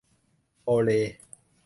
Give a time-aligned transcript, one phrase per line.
[0.65, 1.13] โอเลย์